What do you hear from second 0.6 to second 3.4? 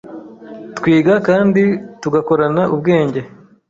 twiga kandi tugakorana ubwenge.